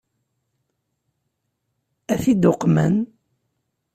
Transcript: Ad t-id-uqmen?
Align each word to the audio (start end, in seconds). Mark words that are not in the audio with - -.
Ad 2.13 2.19
t-id-uqmen? 2.21 2.95